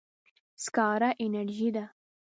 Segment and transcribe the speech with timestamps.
[0.63, 1.85] سکاره انرژي ده.